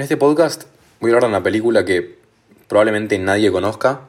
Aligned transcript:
En 0.00 0.04
este 0.04 0.16
podcast 0.16 0.62
voy 0.98 1.10
a 1.10 1.12
hablar 1.12 1.24
de 1.24 1.36
una 1.36 1.42
película 1.42 1.84
que 1.84 2.16
probablemente 2.68 3.18
nadie 3.18 3.52
conozca, 3.52 4.00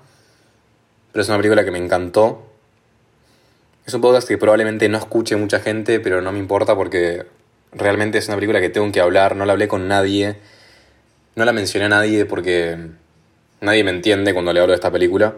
pero 1.12 1.22
es 1.22 1.28
una 1.28 1.36
película 1.36 1.66
que 1.66 1.72
me 1.72 1.80
encantó. 1.80 2.48
Es 3.86 3.94
un 3.94 4.00
podcast 4.00 4.26
que 4.26 4.38
probablemente 4.38 4.88
no 4.88 4.98
escuche 4.98 5.36
mucha 5.36 5.60
gente, 5.60 6.00
pero 6.00 6.22
no 6.22 6.32
me 6.32 6.40
importa 6.40 6.78
porque 6.78 7.26
realmente 7.74 8.20
es 8.20 8.28
una 8.30 8.38
película 8.38 8.62
que 8.62 8.70
tengo 8.70 8.90
que 8.90 9.02
hablar, 9.02 9.36
no 9.36 9.46
la 9.46 9.52
hablé 9.52 9.68
con 9.68 9.90
nadie, 9.90 10.38
no 11.36 11.44
la 11.44 11.52
mencioné 11.52 11.88
a 11.88 11.90
nadie 11.90 12.24
porque 12.24 12.78
nadie 13.60 13.84
me 13.84 13.92
entiende 13.92 14.32
cuando 14.32 14.54
le 14.54 14.62
hablo 14.62 14.72
de 14.72 14.76
esta 14.76 14.94
película. 14.94 15.36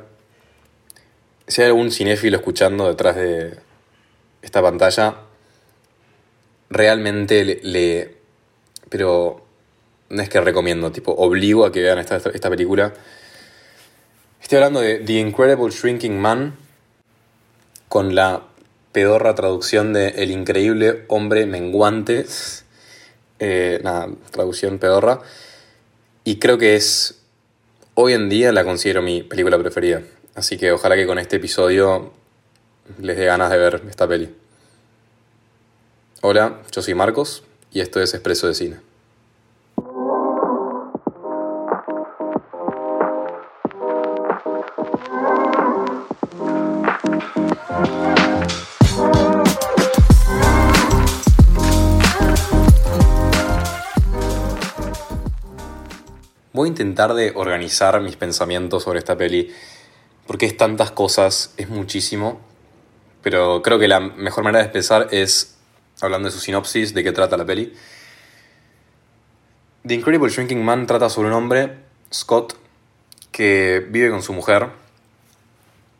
Si 1.47 1.63
hay 1.63 1.69
algún 1.69 1.89
cinéfilo 1.89 2.37
escuchando 2.37 2.87
detrás 2.87 3.15
de 3.15 3.57
esta 4.43 4.61
pantalla, 4.61 5.15
realmente 6.69 7.43
le, 7.43 7.59
le 7.63 8.17
pero 8.89 9.42
no 10.13 10.21
es 10.21 10.29
que 10.29 10.39
recomiendo, 10.39 10.91
tipo, 10.91 11.11
obligo 11.11 11.65
a 11.65 11.71
que 11.71 11.81
vean 11.81 11.97
esta, 11.97 12.17
esta 12.17 12.49
película. 12.49 12.93
Estoy 14.41 14.57
hablando 14.57 14.79
de 14.81 14.99
The 14.99 15.13
Incredible 15.13 15.71
Shrinking 15.71 16.19
Man, 16.19 16.55
con 17.89 18.15
la 18.15 18.43
pedorra 18.91 19.35
traducción 19.35 19.91
de 19.91 20.09
El 20.09 20.31
increíble 20.31 21.05
hombre 21.07 21.45
menguante. 21.45 22.25
Eh, 23.39 23.79
nada, 23.83 24.09
traducción 24.31 24.79
pedorra. 24.79 25.21
Y 26.23 26.37
creo 26.37 26.57
que 26.57 26.75
es, 26.75 27.21
hoy 27.95 28.13
en 28.13 28.29
día 28.29 28.51
la 28.51 28.63
considero 28.63 29.01
mi 29.01 29.23
película 29.23 29.57
preferida. 29.57 30.03
Así 30.35 30.57
que 30.57 30.71
ojalá 30.71 30.95
que 30.95 31.07
con 31.07 31.19
este 31.19 31.37
episodio 31.37 32.13
les 32.99 33.17
dé 33.17 33.25
ganas 33.25 33.49
de 33.49 33.57
ver 33.57 33.81
esta 33.89 34.07
peli. 34.07 34.33
Hola, 36.21 36.61
yo 36.71 36.81
soy 36.81 36.93
Marcos 36.93 37.43
y 37.71 37.81
esto 37.81 38.01
es 38.01 38.13
Expreso 38.13 38.47
de 38.47 38.53
Cine. 38.53 38.92
Voy 56.63 56.69
a 56.69 56.79
intentar 56.79 57.13
de 57.13 57.33
organizar 57.35 57.99
mis 57.99 58.15
pensamientos 58.15 58.83
sobre 58.83 58.99
esta 58.99 59.17
peli, 59.17 59.53
porque 60.25 60.45
es 60.45 60.55
tantas 60.55 60.91
cosas, 60.91 61.53
es 61.57 61.67
muchísimo, 61.67 62.39
pero 63.21 63.61
creo 63.61 63.79
que 63.79 63.89
la 63.89 63.99
mejor 63.99 64.45
manera 64.45 64.63
de 64.63 64.67
empezar 64.67 65.09
es 65.11 65.57
hablando 65.99 66.29
de 66.29 66.31
su 66.31 66.39
sinopsis, 66.39 66.93
de 66.93 67.03
qué 67.03 67.11
trata 67.11 67.35
la 67.35 67.43
peli. 67.43 67.73
The 69.85 69.93
Incredible 69.93 70.29
Shrinking 70.29 70.63
Man 70.63 70.87
trata 70.87 71.09
sobre 71.09 71.27
un 71.27 71.33
hombre, 71.33 71.79
Scott, 72.13 72.55
que 73.33 73.85
vive 73.89 74.09
con 74.09 74.23
su 74.23 74.31
mujer 74.31 74.69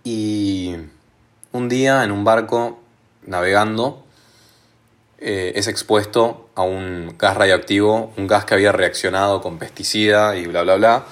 y 0.06 0.78
un 1.52 1.68
día 1.68 2.06
en 2.06 2.12
un 2.14 2.24
barco 2.24 2.80
navegando 3.26 4.06
eh, 5.18 5.52
es 5.56 5.68
expuesto 5.68 6.43
a 6.56 6.62
un 6.62 7.16
gas 7.18 7.36
radioactivo, 7.36 8.14
un 8.18 8.28
gas 8.28 8.46
que 8.46 8.54
había 8.54 8.72
reaccionado 8.72 9.42
con 9.42 9.58
pesticida 9.58 10.38
y 10.38 10.46
bla, 10.46 10.64
bla, 10.64 10.76
bla. 10.76 11.06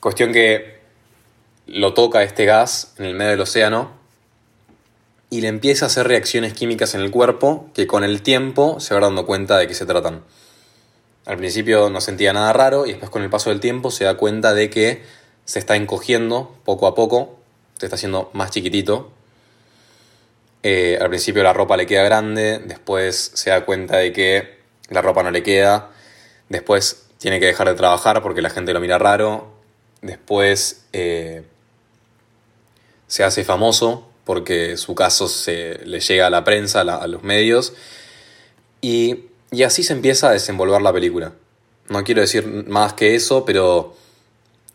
Cuestión 0.00 0.32
que 0.32 0.80
lo 1.66 1.94
toca 1.94 2.22
este 2.22 2.44
gas 2.44 2.94
en 2.98 3.06
el 3.06 3.14
medio 3.14 3.30
del 3.30 3.40
océano 3.40 3.92
y 5.30 5.40
le 5.40 5.48
empieza 5.48 5.86
a 5.86 5.88
hacer 5.88 6.08
reacciones 6.08 6.52
químicas 6.52 6.94
en 6.94 7.00
el 7.00 7.10
cuerpo 7.10 7.70
que 7.74 7.86
con 7.86 8.02
el 8.02 8.22
tiempo 8.22 8.80
se 8.80 8.94
va 8.94 9.00
dando 9.00 9.26
cuenta 9.26 9.58
de 9.58 9.68
que 9.68 9.74
se 9.74 9.86
tratan. 9.86 10.22
Al 11.26 11.36
principio 11.36 11.90
no 11.90 12.00
sentía 12.00 12.32
nada 12.32 12.52
raro 12.52 12.86
y 12.86 12.90
después 12.90 13.10
con 13.10 13.22
el 13.22 13.30
paso 13.30 13.50
del 13.50 13.60
tiempo 13.60 13.90
se 13.90 14.04
da 14.04 14.16
cuenta 14.16 14.52
de 14.52 14.70
que 14.70 15.02
se 15.44 15.58
está 15.58 15.76
encogiendo 15.76 16.54
poco 16.64 16.86
a 16.86 16.94
poco, 16.94 17.38
se 17.78 17.86
está 17.86 17.96
haciendo 17.96 18.30
más 18.32 18.50
chiquitito 18.50 19.12
eh, 20.62 20.98
al 21.00 21.08
principio 21.08 21.42
la 21.42 21.52
ropa 21.52 21.76
le 21.76 21.86
queda 21.86 22.02
grande, 22.02 22.60
después 22.64 23.32
se 23.34 23.50
da 23.50 23.64
cuenta 23.64 23.96
de 23.96 24.12
que 24.12 24.58
la 24.88 25.00
ropa 25.00 25.22
no 25.22 25.30
le 25.30 25.42
queda, 25.42 25.90
después 26.48 27.06
tiene 27.18 27.40
que 27.40 27.46
dejar 27.46 27.68
de 27.68 27.74
trabajar 27.74 28.22
porque 28.22 28.42
la 28.42 28.50
gente 28.50 28.72
lo 28.72 28.80
mira 28.80 28.98
raro, 28.98 29.54
después 30.02 30.84
eh, 30.92 31.44
se 33.06 33.24
hace 33.24 33.44
famoso 33.44 34.06
porque 34.24 34.76
su 34.76 34.94
caso 34.94 35.28
se, 35.28 35.84
le 35.84 36.00
llega 36.00 36.26
a 36.26 36.30
la 36.30 36.44
prensa, 36.44 36.82
a, 36.82 37.06
los 37.06 37.22
medios, 37.22 37.72
y, 38.80 39.24
y 39.50 39.64
así 39.64 39.82
se 39.82 39.92
empieza 39.92 40.28
a 40.28 40.32
desenvolver 40.32 40.80
la 40.82 40.92
película. 40.92 41.32
No 41.88 42.04
quiero 42.04 42.20
decir 42.20 42.46
más 42.68 42.92
que 42.92 43.16
eso, 43.16 43.44
pero 43.44 43.96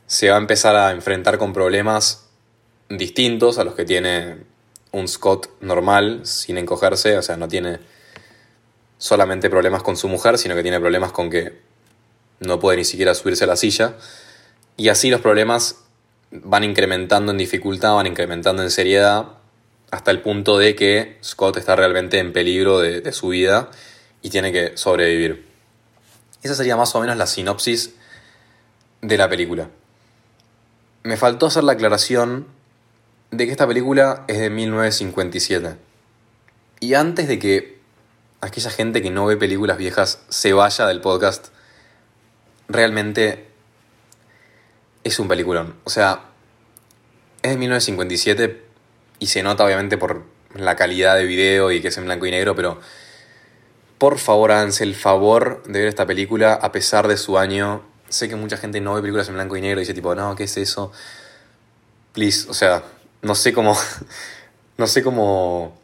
se 0.08 0.30
va 0.30 0.36
a 0.36 0.40
empezar 0.40 0.76
a 0.76 0.92
enfrentar 0.92 1.38
con 1.38 1.54
problemas 1.54 2.26
distintos 2.90 3.58
a 3.58 3.64
los 3.64 3.76
que 3.76 3.86
tiene 3.86 4.40
un 4.96 5.10
Scott 5.10 5.50
normal, 5.60 6.22
sin 6.24 6.58
encogerse, 6.58 7.18
o 7.18 7.22
sea, 7.22 7.36
no 7.36 7.50
tiene 7.50 7.80
solamente 8.98 9.50
problemas 9.50 9.84
con 9.84 9.98
su 9.98 10.08
mujer, 10.08 10.38
sino 10.38 10.56
que 10.56 10.62
tiene 10.62 10.80
problemas 10.80 11.12
con 11.12 11.30
que 11.30 11.60
no 12.40 12.60
puede 12.60 12.78
ni 12.78 12.86
siquiera 12.86 13.14
subirse 13.14 13.44
a 13.44 13.48
la 13.48 13.58
silla. 13.58 13.96
Y 14.78 14.88
así 14.88 15.10
los 15.10 15.20
problemas 15.20 15.76
van 16.32 16.64
incrementando 16.64 17.34
en 17.34 17.38
dificultad, 17.38 17.96
van 17.96 18.08
incrementando 18.08 18.64
en 18.64 18.72
seriedad, 18.72 19.26
hasta 19.92 20.12
el 20.12 20.22
punto 20.22 20.58
de 20.58 20.76
que 20.76 21.18
Scott 21.22 21.58
está 21.58 21.76
realmente 21.76 22.20
en 22.20 22.32
peligro 22.32 22.80
de, 22.80 23.02
de 23.02 23.12
su 23.12 23.28
vida 23.28 23.70
y 24.22 24.30
tiene 24.30 24.54
que 24.54 24.78
sobrevivir. 24.78 25.46
Esa 26.42 26.56
sería 26.56 26.78
más 26.78 26.96
o 26.96 27.02
menos 27.02 27.18
la 27.18 27.28
sinopsis 27.28 27.96
de 29.02 29.18
la 29.18 29.28
película. 29.28 29.70
Me 31.04 31.18
faltó 31.18 31.48
hacer 31.48 31.66
la 31.66 31.74
aclaración 31.74 32.55
de 33.32 33.46
que 33.46 33.52
esta 33.52 33.68
película 33.68 34.24
es 34.28 34.40
de 34.40 34.50
1957. 34.50 35.76
Y 36.80 36.94
antes 36.94 37.28
de 37.28 37.40
que 37.40 37.80
aquella 38.42 38.70
gente 38.70 39.02
que 39.02 39.10
no 39.10 39.26
ve 39.26 39.38
películas 39.38 39.78
viejas 39.78 40.20
se 40.30 40.54
vaya 40.54 40.88
del 40.88 41.02
podcast, 41.02 41.48
realmente 42.68 43.48
es 45.04 45.20
un 45.20 45.28
peliculón. 45.28 45.76
O 45.84 45.90
sea, 45.90 46.26
es 47.42 47.52
de 47.52 47.58
1957 47.58 48.64
y 49.20 49.28
se 49.28 49.44
nota 49.44 49.66
obviamente 49.66 49.98
por 49.98 50.24
la 50.54 50.76
calidad 50.76 51.16
de 51.16 51.26
video 51.26 51.72
y 51.72 51.82
que 51.82 51.90
es 51.90 51.98
en 51.98 52.06
blanco 52.06 52.26
y 52.26 52.32
negro, 52.32 52.56
pero 52.56 52.80
por 53.98 54.18
favor 54.20 54.52
háganse 54.52 54.84
el 54.84 54.96
favor 54.96 55.64
de 55.64 55.80
ver 55.80 55.88
esta 55.88 56.06
película 56.06 56.54
a 56.54 56.72
pesar 56.72 57.08
de 57.08 57.18
su 57.18 57.38
año. 57.38 57.84
Sé 58.10 58.30
que 58.30 58.36
mucha 58.36 58.58
gente 58.58 58.82
no 58.82 58.94
ve 58.94 59.02
películas 59.02 59.28
en 59.30 59.36
blanco 59.36 59.58
y 59.58 59.62
negro 59.62 59.80
y 59.80 59.84
dice 59.84 59.94
tipo, 59.94 60.14
no, 60.16 60.36
¿qué 60.36 60.44
es 60.44 60.58
eso? 60.58 60.92
Please, 62.14 62.50
o 62.50 62.54
sea, 62.54 62.84
no 63.26 63.36
sé 63.36 63.54
cómo. 63.54 63.76
No 64.78 64.88
sé 64.88 65.04
cómo 65.04 65.80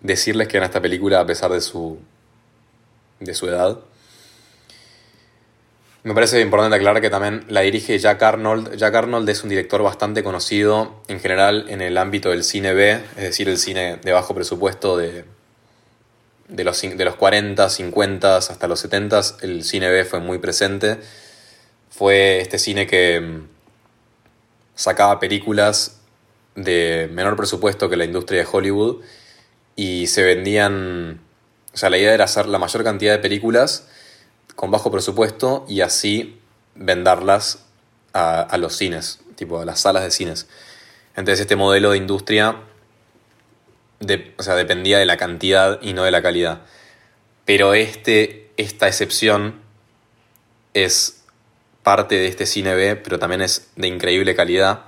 decirles 0.00 0.46
que 0.46 0.58
en 0.58 0.62
esta 0.62 0.80
película 0.80 1.18
a 1.18 1.26
pesar 1.26 1.50
de 1.50 1.60
su. 1.60 1.98
de 3.18 3.34
su 3.34 3.48
edad. 3.48 3.80
Me 6.04 6.14
parece 6.14 6.40
importante 6.40 6.76
aclarar 6.76 7.02
que 7.02 7.10
también 7.10 7.44
la 7.48 7.62
dirige 7.62 7.98
Jack 7.98 8.22
Arnold. 8.22 8.76
Jack 8.76 8.94
Arnold 8.94 9.28
es 9.28 9.42
un 9.42 9.48
director 9.48 9.82
bastante 9.82 10.22
conocido 10.22 11.02
en 11.08 11.18
general 11.18 11.66
en 11.68 11.82
el 11.82 11.98
ámbito 11.98 12.30
del 12.30 12.44
cine 12.44 12.74
B, 12.74 12.92
es 13.16 13.22
decir, 13.24 13.48
el 13.48 13.58
cine 13.58 13.96
de 13.96 14.12
bajo 14.12 14.36
presupuesto 14.36 14.96
de, 14.96 15.24
de, 16.46 16.62
los, 16.62 16.80
de 16.80 17.04
los 17.04 17.16
40, 17.16 17.68
50 17.68 18.36
hasta 18.36 18.68
los 18.68 18.78
70. 18.78 19.20
El 19.42 19.64
cine 19.64 19.90
B 19.90 20.04
fue 20.04 20.20
muy 20.20 20.38
presente. 20.38 20.98
Fue 21.90 22.40
este 22.40 22.60
cine 22.60 22.86
que 22.86 23.20
mm, 23.20 23.48
sacaba 24.76 25.18
películas 25.18 25.97
de 26.58 27.08
menor 27.12 27.36
presupuesto 27.36 27.88
que 27.88 27.96
la 27.96 28.04
industria 28.04 28.40
de 28.40 28.48
Hollywood 28.50 29.02
y 29.76 30.08
se 30.08 30.24
vendían, 30.24 31.20
o 31.72 31.76
sea, 31.76 31.88
la 31.88 31.98
idea 31.98 32.12
era 32.12 32.24
hacer 32.24 32.46
la 32.46 32.58
mayor 32.58 32.82
cantidad 32.82 33.12
de 33.12 33.20
películas 33.20 33.88
con 34.56 34.72
bajo 34.72 34.90
presupuesto 34.90 35.64
y 35.68 35.82
así 35.82 36.40
venderlas 36.74 37.64
a, 38.12 38.56
los 38.58 38.76
cines, 38.76 39.20
tipo 39.36 39.60
a 39.60 39.64
las 39.64 39.80
salas 39.80 40.02
de 40.02 40.10
cines. 40.10 40.48
Entonces 41.14 41.40
este 41.40 41.54
modelo 41.54 41.92
de 41.92 41.98
industria 41.98 42.56
o 44.36 44.42
sea, 44.42 44.56
dependía 44.56 44.98
de 44.98 45.06
la 45.06 45.16
cantidad 45.16 45.80
y 45.80 45.92
no 45.92 46.02
de 46.02 46.10
la 46.10 46.22
calidad. 46.22 46.62
Pero 47.44 47.74
este, 47.74 48.50
esta 48.56 48.88
excepción 48.88 49.60
es 50.74 51.22
parte 51.84 52.16
de 52.16 52.26
este 52.26 52.46
cine 52.46 52.74
B, 52.74 52.96
pero 52.96 53.20
también 53.20 53.42
es 53.42 53.70
de 53.76 53.86
increíble 53.86 54.34
calidad 54.34 54.87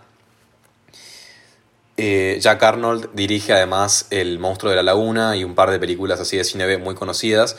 eh, 2.03 2.39
Jack 2.41 2.63
Arnold 2.63 3.11
dirige 3.13 3.53
además 3.53 4.07
El 4.09 4.39
monstruo 4.39 4.71
de 4.71 4.77
la 4.77 4.83
laguna 4.83 5.37
y 5.37 5.45
un 5.45 5.55
par 5.55 5.71
de 5.71 5.79
películas 5.79 6.19
así 6.19 6.39
de 6.39 6.45
cine 6.45 6.65
B 6.65 6.79
muy 6.79 6.95
conocidas. 6.95 7.59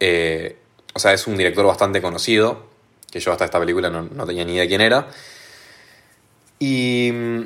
Eh, 0.00 0.56
o 0.94 0.98
sea, 0.98 1.12
es 1.12 1.26
un 1.26 1.36
director 1.36 1.66
bastante 1.66 2.00
conocido, 2.00 2.70
que 3.10 3.20
yo 3.20 3.30
hasta 3.30 3.44
esta 3.44 3.58
película 3.60 3.90
no, 3.90 4.26
tenía 4.26 4.46
ni 4.46 4.52
idea 4.52 4.62
de 4.62 4.68
quién 4.68 4.80
era. 4.80 5.08
Y 6.58 7.10
mm, 7.12 7.42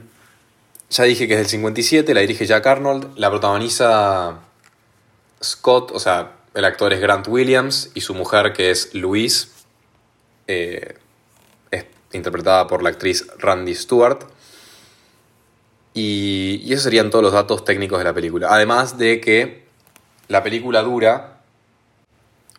ya 0.90 1.02
dije 1.02 1.26
que 1.26 1.34
es 1.34 1.40
del 1.40 1.48
57, 1.48 2.14
la 2.14 2.20
dirige 2.20 2.46
Jack 2.46 2.64
Arnold, 2.64 3.18
la 3.18 3.30
protagoniza 3.30 4.38
Scott, 5.42 5.90
o 5.92 5.98
sea, 5.98 6.36
el 6.54 6.64
actor 6.64 6.92
es 6.92 7.00
Grant 7.00 7.26
Williams 7.26 7.90
y 7.94 8.02
su 8.02 8.14
mujer 8.14 8.52
que 8.52 8.70
es 8.70 8.94
Louise. 8.94 9.48
eh, 10.46 10.94
es 11.72 11.86
interpretada 12.12 12.68
por 12.68 12.84
la 12.84 12.90
actriz 12.90 13.26
Randy 13.38 13.74
Stewart. 13.74 14.28
Y, 15.94 16.72
esos 16.72 16.84
serían 16.84 17.10
todos 17.10 17.22
los 17.22 17.32
datos 17.32 17.64
técnicos 17.64 17.98
de 17.98 18.04
la 18.04 18.14
película. 18.14 18.48
Además 18.50 18.98
de 18.98 19.20
que 19.20 19.64
la 20.28 20.42
película 20.42 20.82
dura 20.82 21.40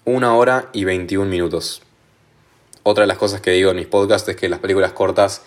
una 0.05 0.35
hora 0.35 0.69
y 0.73 0.83
21 0.83 1.29
minutos. 1.29 1.81
Otra 2.83 3.03
de 3.03 3.07
las 3.07 3.17
cosas 3.17 3.41
que 3.41 3.51
digo 3.51 3.71
en 3.71 3.77
mis 3.77 3.87
podcasts 3.87 4.27
es 4.27 4.35
que 4.35 4.49
las 4.49 4.59
películas 4.59 4.91
cortas 4.91 5.41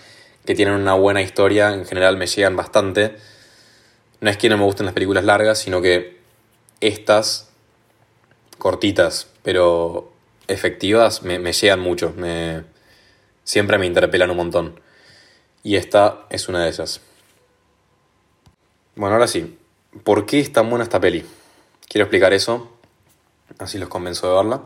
que 0.44 0.54
tienen 0.54 0.74
una 0.74 0.94
buena 0.94 1.22
historia 1.22 1.72
en 1.72 1.84
general 1.84 2.16
me 2.16 2.26
llegan 2.26 2.56
bastante. 2.56 3.16
No 4.20 4.30
es 4.30 4.38
que 4.38 4.48
no 4.48 4.56
me 4.56 4.64
gusten 4.64 4.86
las 4.86 4.94
películas 4.94 5.24
largas, 5.24 5.58
sino 5.58 5.82
que 5.82 6.16
estas 6.80 7.50
cortitas, 8.58 9.28
pero 9.42 10.12
efectivas, 10.48 11.22
me, 11.22 11.38
me 11.38 11.52
llegan 11.52 11.80
mucho. 11.80 12.14
Me, 12.16 12.64
siempre 13.44 13.78
me 13.78 13.86
interpelan 13.86 14.30
un 14.30 14.36
montón. 14.38 14.80
Y 15.62 15.76
esta 15.76 16.26
es 16.30 16.48
una 16.48 16.62
de 16.62 16.70
ellas. 16.70 17.00
Bueno, 18.96 19.14
ahora 19.14 19.28
sí. 19.28 19.58
¿Por 20.04 20.26
qué 20.26 20.40
es 20.40 20.52
tan 20.52 20.68
buena 20.68 20.82
esta 20.82 21.00
peli? 21.00 21.24
Quiero 21.88 22.04
explicar 22.04 22.32
eso. 22.32 22.72
Así 23.58 23.78
los 23.78 23.88
convenzo 23.88 24.28
de 24.28 24.34
verla. 24.34 24.62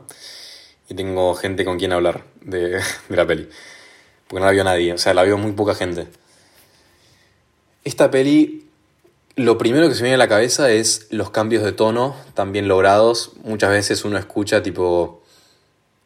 Y 0.88 0.94
tengo 0.94 1.34
gente 1.34 1.64
con 1.64 1.78
quien 1.78 1.92
hablar 1.92 2.24
de, 2.40 2.80
la 3.08 3.26
peli. 3.26 3.48
Porque 4.28 4.40
no 4.40 4.46
la 4.46 4.52
vio 4.52 4.64
nadie. 4.64 4.92
O 4.92 4.98
sea, 4.98 5.14
la 5.14 5.24
vio 5.24 5.36
muy 5.36 5.52
poca 5.52 5.74
gente. 5.74 6.06
Esta 7.84 8.10
peli 8.10 8.70
lo 9.36 9.58
primero 9.58 9.88
que 9.88 9.94
se 9.94 10.02
viene 10.02 10.16
a 10.16 10.18
la 10.18 10.28
cabeza 10.28 10.70
es 10.70 11.06
los 11.10 11.30
cambios 11.30 11.64
de 11.64 11.72
tono 11.72 12.14
tan 12.34 12.52
bien 12.52 12.68
logrados. 12.68 13.32
Muchas 13.42 13.70
veces 13.70 14.04
uno 14.04 14.18
escucha 14.18 14.62
tipo, 14.62 15.22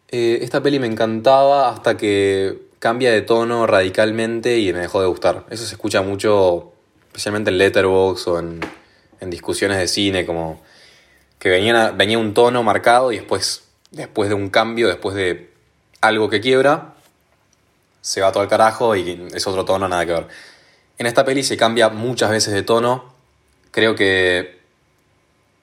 eh, 0.09 0.39
esta 0.43 0.63
peli 0.63 0.79
me 0.79 0.87
encantaba 0.87 1.71
hasta 1.71 1.97
que 1.97 2.69
cambia 2.79 3.11
de 3.11 3.23
tono 3.23 3.67
radicalmente 3.67 4.59
y 4.59 4.73
me 4.73 4.81
dejó 4.81 5.01
de 5.01 5.09
gustar. 5.09 5.47
Eso 5.51 5.67
se 5.67 5.75
escucha 5.75 6.03
mucho, 6.03 6.74
especialmente 7.15 7.51
en 7.51 7.59
Letterboxd 7.59 8.29
o 8.29 8.39
en, 8.41 8.61
en 9.21 9.31
discusiones 9.31 9.79
de 9.79 9.87
cine, 9.87 10.27
como 10.27 10.61
que 11.39 11.49
venía, 11.49 11.93
venía 11.93 12.19
un 12.19 12.35
tono 12.35 12.65
marcado 12.65 13.13
y 13.13 13.19
después, 13.19 13.63
después 13.93 14.29
de 14.29 14.35
un 14.35 14.51
cambio, 14.51 14.89
después 14.89 15.15
de 15.15 15.53
algo 16.01 16.29
que 16.29 16.41
quiebra, 16.41 16.95
se 18.01 18.21
va 18.21 18.33
todo 18.33 18.43
al 18.43 18.49
carajo 18.49 18.97
y 18.97 19.29
es 19.33 19.47
otro 19.47 19.65
tono, 19.65 19.87
nada 19.87 20.05
que 20.05 20.13
ver. 20.13 20.27
En 20.99 21.07
esta 21.07 21.25
peli 21.25 21.45
se 21.45 21.57
cambia 21.57 21.89
muchas 21.89 22.31
veces 22.33 22.53
de 22.53 22.65
tono, 22.65 23.15
creo 23.71 23.95
que 23.95 24.59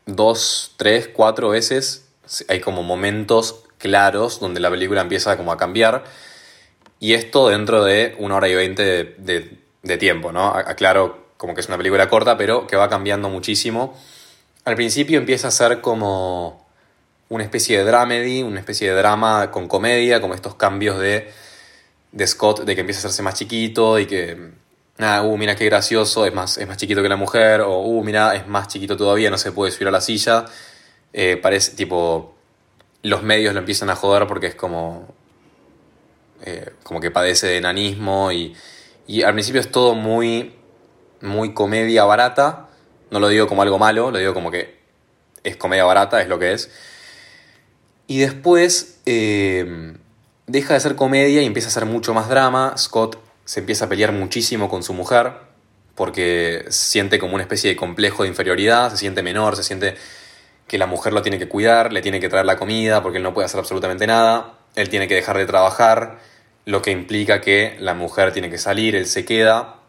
dos, 0.06 0.74
tres, 0.78 1.10
cuatro 1.10 1.50
veces 1.50 2.08
hay 2.48 2.62
como 2.62 2.82
momentos 2.82 3.66
claros 3.78 4.40
donde 4.40 4.62
la 4.62 4.70
película 4.70 5.02
empieza 5.02 5.36
como 5.36 5.52
a 5.52 5.58
cambiar. 5.58 6.06
Y 7.02 7.14
esto 7.14 7.50
dentro 7.50 7.84
de 7.84 8.16
una 8.20 8.36
hora 8.38 8.48
y 8.48 8.56
veinte 8.56 8.84
de, 8.84 9.04
de, 9.18 9.58
de, 9.82 9.98
tiempo, 9.98 10.32
¿no? 10.32 10.54
Aclaro 10.54 11.21
como 11.42 11.56
que 11.56 11.62
es 11.62 11.68
una 11.70 11.78
película 11.78 12.08
corta, 12.08 12.38
pero 12.38 12.68
que 12.68 12.76
va 12.76 12.88
cambiando 12.88 13.28
muchísimo. 13.28 13.98
Al 14.64 14.76
principio 14.76 15.18
empieza 15.18 15.48
a 15.48 15.52
ser 15.52 15.82
como 15.82 16.68
una 17.30 17.44
especie 17.44 17.80
de 17.80 17.84
dramedy, 17.84 18.44
una 18.44 18.60
especie 18.60 18.92
de 18.92 18.96
drama 18.96 19.50
con 19.50 19.68
comedia, 19.68 20.22
como 20.22 20.36
estos 20.36 20.54
cambios 20.54 21.00
de, 21.00 21.32
de 22.12 22.28
Scott, 22.28 22.60
de 22.60 22.76
que 22.76 22.82
empieza 22.82 23.00
a 23.00 23.02
hacerse 23.02 23.24
más 23.24 23.34
chiquito 23.34 23.98
y 23.98 24.06
que 24.06 24.52
nada, 25.00 25.24
uh, 25.24 25.36
mira 25.36 25.56
qué 25.56 25.66
gracioso, 25.66 26.28
es 26.28 26.34
más, 26.36 26.60
es 26.60 26.68
más 26.68 26.78
chiquito 26.78 27.02
que 27.02 27.10
la 27.10 27.16
mujer, 27.16 27.62
o 27.62 27.80
uh, 27.80 28.04
mira, 28.04 28.36
es 28.36 28.46
más 28.46 28.68
chiquito 28.68 28.96
todavía, 28.96 29.32
no 29.32 29.40
se 29.40 29.52
puede 29.52 29.72
subir 29.72 29.88
a 29.88 29.92
la 29.92 30.02
silla. 30.02 30.46
Eh, 31.12 31.38
parece 31.38 31.76
tipo, 31.76 32.36
los 33.02 33.24
medios 33.24 33.56
lo 33.56 33.62
empiezan 33.62 33.90
a 33.90 33.96
joder 33.96 34.28
porque 34.28 34.46
es 34.46 34.54
como, 34.54 35.08
eh, 36.44 36.70
como 36.84 37.00
que 37.00 37.10
padece 37.10 37.48
de 37.48 37.58
enanismo 37.58 38.32
y, 38.32 38.56
y 39.08 39.24
al 39.24 39.34
principio 39.34 39.60
es 39.60 39.72
todo 39.72 39.96
muy, 39.96 40.61
muy 41.22 41.54
comedia 41.54 42.04
barata. 42.06 42.70
No 43.10 43.20
lo 43.20 43.28
digo 43.28 43.48
como 43.48 43.62
algo 43.62 43.80
malo, 43.80 44.12
lo 44.12 44.18
digo 44.20 44.34
como 44.34 44.52
que 44.52 44.80
es 45.44 45.58
comedia 45.58 45.84
barata, 45.84 46.22
es 46.22 46.28
lo 46.28 46.40
que 46.40 46.54
es. 46.54 46.70
Y 48.08 48.20
después 48.20 49.00
eh, 49.06 49.96
deja 50.48 50.74
de 50.74 50.80
ser 50.80 50.96
comedia 50.96 51.42
y 51.42 51.46
empieza 51.46 51.70
a 51.70 51.72
ser 51.72 51.86
mucho 51.86 52.14
más 52.14 52.30
drama. 52.30 52.74
Scott 52.78 53.18
se 53.46 53.60
empieza 53.60 53.86
a 53.86 53.90
pelear 53.90 54.12
muchísimo 54.12 54.70
con 54.70 54.84
su 54.84 54.94
mujer 54.94 55.34
porque 55.96 56.66
siente 56.70 57.20
como 57.20 57.36
una 57.36 57.44
especie 57.44 57.70
de 57.70 57.76
complejo 57.76 58.24
de 58.24 58.30
inferioridad, 58.30 58.92
se 58.92 58.98
siente 58.98 59.24
menor, 59.24 59.56
se 59.56 59.64
siente 59.64 59.96
que 60.68 60.78
la 60.78 60.88
mujer 60.88 61.14
lo 61.14 61.22
tiene 61.22 61.38
que 61.38 61.48
cuidar, 61.48 61.92
le 61.92 62.02
tiene 62.02 62.20
que 62.20 62.30
traer 62.30 62.46
la 62.46 62.58
comida 62.58 63.04
porque 63.04 63.18
él 63.18 63.24
no 63.24 63.34
puede 63.34 63.46
hacer 63.46 63.60
absolutamente 63.60 64.08
nada, 64.08 64.54
él 64.76 64.90
tiene 64.90 65.08
que 65.08 65.16
dejar 65.16 65.38
de 65.38 65.46
trabajar, 65.46 66.20
lo 66.66 66.82
que 66.82 66.92
implica 66.92 67.42
que 67.42 67.76
la 67.80 67.94
mujer 67.94 68.32
tiene 68.32 68.50
que 68.50 68.58
salir, 68.58 68.96
él 68.96 69.06
se 69.06 69.26
queda. 69.26 69.81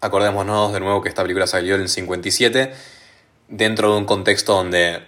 Acordémonos 0.00 0.74
de 0.74 0.80
nuevo 0.80 1.00
que 1.00 1.08
esta 1.08 1.22
película 1.22 1.46
salió 1.46 1.74
en 1.74 1.80
el 1.82 1.88
57, 1.88 2.74
dentro 3.48 3.92
de 3.92 3.98
un 3.98 4.04
contexto 4.04 4.52
donde, 4.52 5.02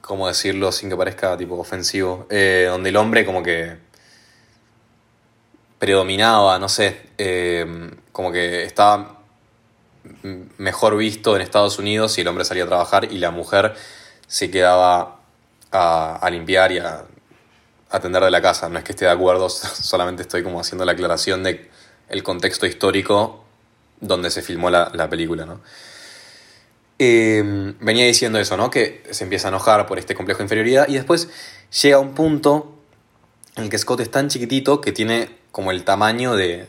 ¿cómo 0.00 0.26
decirlo 0.26 0.72
sin 0.72 0.90
que 0.90 0.96
parezca 0.96 1.36
tipo 1.36 1.56
ofensivo? 1.56 2.26
Eh, 2.30 2.66
donde 2.68 2.88
el 2.88 2.96
hombre 2.96 3.24
como 3.24 3.44
que 3.44 3.76
predominaba, 5.78 6.58
no 6.58 6.68
sé, 6.68 7.00
eh, 7.16 7.64
como 8.10 8.32
que 8.32 8.64
estaba 8.64 9.20
mejor 10.58 10.96
visto 10.96 11.36
en 11.36 11.42
Estados 11.42 11.78
Unidos 11.78 12.12
si 12.12 12.22
el 12.22 12.28
hombre 12.28 12.44
salía 12.44 12.64
a 12.64 12.66
trabajar 12.66 13.04
y 13.12 13.18
la 13.18 13.30
mujer 13.30 13.74
se 14.26 14.50
quedaba 14.50 15.20
a, 15.70 16.16
a 16.16 16.30
limpiar 16.30 16.72
y 16.72 16.78
a 16.78 17.04
atender 17.88 18.24
de 18.24 18.32
la 18.32 18.42
casa. 18.42 18.68
No 18.68 18.78
es 18.78 18.84
que 18.84 18.92
esté 18.92 19.04
de 19.04 19.12
acuerdo, 19.12 19.48
solamente 19.48 20.22
estoy 20.22 20.42
como 20.42 20.60
haciendo 20.60 20.84
la 20.84 20.92
aclaración 20.92 21.44
de 21.44 21.69
el 22.10 22.22
contexto 22.22 22.66
histórico 22.66 23.44
donde 24.00 24.30
se 24.30 24.42
filmó 24.42 24.70
la, 24.70 24.90
la 24.94 25.08
película, 25.08 25.46
¿no? 25.46 25.60
Eh, 26.98 27.42
venía 27.80 28.04
diciendo 28.04 28.38
eso, 28.38 28.58
¿no? 28.58 28.70
Que 28.70 29.02
se 29.10 29.24
empieza 29.24 29.48
a 29.48 29.50
enojar 29.50 29.86
por 29.86 29.98
este 29.98 30.14
complejo 30.14 30.38
de 30.38 30.44
inferioridad 30.44 30.86
y 30.86 30.94
después 30.94 31.30
llega 31.82 31.98
un 31.98 32.12
punto 32.12 32.74
en 33.56 33.64
el 33.64 33.70
que 33.70 33.78
Scott 33.78 34.00
es 34.00 34.10
tan 34.10 34.28
chiquitito 34.28 34.82
que 34.82 34.92
tiene 34.92 35.30
como 35.50 35.70
el 35.70 35.84
tamaño 35.84 36.36
de, 36.36 36.68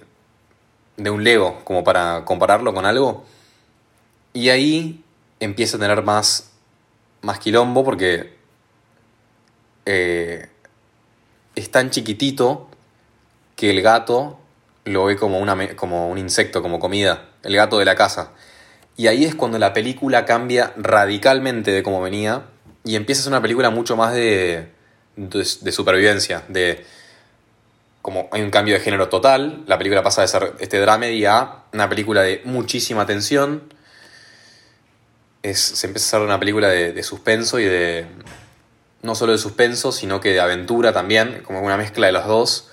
de 0.96 1.10
un 1.10 1.24
Lego, 1.24 1.62
como 1.66 1.84
para 1.84 2.24
compararlo 2.26 2.74
con 2.74 2.86
algo. 2.86 3.26
Y 4.34 4.50
ahí 4.50 5.04
empieza 5.42 5.78
a 5.78 5.80
tener 5.80 6.02
más, 6.04 6.52
más 7.22 7.40
quilombo 7.40 7.84
porque 7.84 8.34
eh, 9.86 10.50
es 11.56 11.72
tan 11.72 11.90
chiquitito 11.90 12.70
que 13.56 13.70
el 13.72 13.82
gato 13.82 14.40
lo 14.86 15.06
ve 15.06 15.16
como, 15.16 15.40
una, 15.40 15.76
como 15.76 16.10
un 16.10 16.18
insecto, 16.18 16.62
como 16.62 16.80
comida, 16.80 17.30
el 17.44 17.56
gato 17.56 17.78
de 17.80 17.86
la 17.86 17.96
casa. 17.96 18.32
Y 18.98 19.08
ahí 19.08 19.26
es 19.26 19.36
cuando 19.36 19.60
la 19.60 19.74
película 19.74 20.26
cambia 20.26 20.74
radicalmente 20.78 21.72
de 21.72 21.84
cómo 21.84 22.02
venía 22.02 22.46
y 22.84 22.96
empieza 22.96 23.22
a 23.22 23.24
ser 23.24 23.34
una 23.34 23.42
película 23.42 23.70
mucho 23.70 23.96
más 23.96 24.14
de, 24.14 24.70
de, 25.16 25.48
de 25.62 25.72
supervivencia, 25.72 26.44
de 26.48 26.86
como 28.02 28.30
hay 28.32 28.42
un 28.42 28.50
cambio 28.50 28.74
de 28.74 28.80
género 28.80 29.10
total, 29.10 29.64
la 29.68 29.78
película 29.78 30.02
pasa 30.02 30.22
de 30.22 30.28
ser 30.28 30.54
este 30.60 30.80
dramedy 30.80 31.26
a 31.26 31.64
una 31.72 31.88
película 31.88 32.24
de 32.24 32.42
muchísima 32.46 33.06
tensión. 33.06 33.74
Es, 35.44 35.60
se 35.60 35.88
empieza 35.88 36.08
a 36.08 36.20
ser 36.20 36.28
una 36.28 36.40
película 36.40 36.68
de, 36.68 36.94
de, 36.94 37.04
suspenso 37.04 37.60
y 37.60 37.66
de. 37.66 38.08
no 39.04 39.16
solo 39.16 39.32
de 39.34 39.38
suspenso, 39.38 39.92
sino 39.92 40.20
que 40.20 40.30
de 40.34 40.40
aventura 40.40 40.94
también, 40.94 41.42
como 41.44 41.62
una 41.62 41.78
mezcla 41.78 42.08
de 42.08 42.14
los 42.14 42.26
dos. 42.26 42.70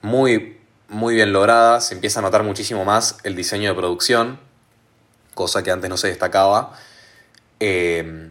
Muy, 0.00 0.55
muy 0.88 1.14
bien 1.14 1.32
lograda. 1.32 1.80
Se 1.80 1.94
empieza 1.94 2.20
a 2.20 2.22
notar 2.22 2.42
muchísimo 2.42 2.84
más 2.84 3.18
el 3.24 3.36
diseño 3.36 3.70
de 3.70 3.76
producción, 3.76 4.38
cosa 5.34 5.62
que 5.62 5.70
antes 5.70 5.90
no 5.90 5.96
se 5.96 6.08
destacaba. 6.08 6.72
Eh, 7.60 8.30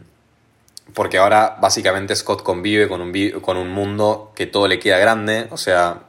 porque 0.94 1.18
ahora 1.18 1.58
básicamente 1.60 2.14
Scott 2.14 2.42
convive 2.42 2.88
con 2.88 3.00
un, 3.00 3.12
con 3.40 3.56
un 3.56 3.70
mundo 3.70 4.32
que 4.34 4.46
todo 4.46 4.68
le 4.68 4.78
queda 4.78 4.98
grande, 4.98 5.48
o 5.50 5.56
sea, 5.56 6.04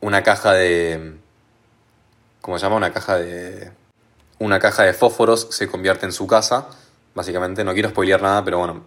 una 0.00 0.22
caja 0.22 0.52
de... 0.52 1.14
¿Cómo 2.40 2.58
se 2.58 2.66
llama? 2.66 2.76
Una 2.76 2.92
caja 2.92 3.16
de... 3.16 3.70
Una 4.38 4.58
caja 4.58 4.82
de 4.82 4.92
fósforos 4.92 5.48
se 5.50 5.68
convierte 5.68 6.06
en 6.06 6.12
su 6.12 6.26
casa, 6.26 6.66
básicamente. 7.14 7.64
No 7.64 7.72
quiero 7.74 7.90
spoilear 7.90 8.20
nada, 8.20 8.44
pero 8.44 8.58
bueno. 8.58 8.84